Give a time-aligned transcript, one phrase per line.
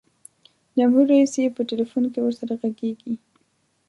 [0.77, 3.13] جمهور رئیس یې په ټلفون کې ورسره ږغیږي.